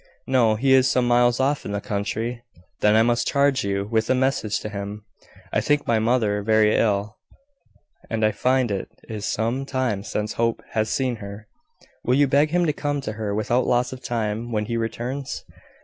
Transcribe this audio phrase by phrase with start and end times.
[0.25, 2.41] "No: he is some miles off in the country."
[2.79, 5.05] "Then I must charge you with a message to him.
[5.53, 7.17] I think my mother very ill;
[8.09, 11.45] and I find it is some time since Hope has seen her.
[12.03, 15.45] Will you beg him to come to her without loss of time, when he returns?"